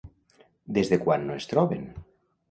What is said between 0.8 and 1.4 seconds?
de quan no